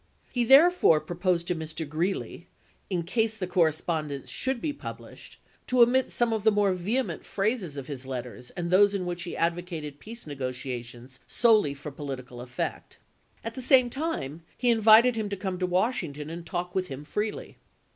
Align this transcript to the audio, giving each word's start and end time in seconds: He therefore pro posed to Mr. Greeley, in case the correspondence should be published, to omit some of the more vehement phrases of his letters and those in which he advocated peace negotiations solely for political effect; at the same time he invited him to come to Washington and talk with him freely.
He 0.31 0.43
therefore 0.43 0.99
pro 0.99 1.15
posed 1.15 1.45
to 1.45 1.53
Mr. 1.55 1.87
Greeley, 1.87 2.47
in 2.89 3.03
case 3.03 3.37
the 3.37 3.45
correspondence 3.45 4.31
should 4.31 4.59
be 4.59 4.73
published, 4.73 5.37
to 5.67 5.83
omit 5.83 6.09
some 6.11 6.33
of 6.33 6.43
the 6.43 6.49
more 6.51 6.73
vehement 6.73 7.23
phrases 7.23 7.77
of 7.77 7.85
his 7.85 8.03
letters 8.03 8.49
and 8.49 8.71
those 8.71 8.95
in 8.95 9.05
which 9.05 9.21
he 9.21 9.37
advocated 9.37 9.99
peace 9.99 10.25
negotiations 10.25 11.19
solely 11.27 11.75
for 11.75 11.91
political 11.91 12.41
effect; 12.41 12.97
at 13.43 13.53
the 13.53 13.61
same 13.61 13.91
time 13.91 14.41
he 14.57 14.71
invited 14.71 15.15
him 15.15 15.29
to 15.29 15.37
come 15.37 15.59
to 15.59 15.67
Washington 15.67 16.31
and 16.31 16.47
talk 16.47 16.73
with 16.73 16.87
him 16.87 17.03
freely. 17.05 17.57